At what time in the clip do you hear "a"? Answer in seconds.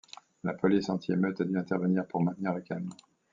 1.41-1.45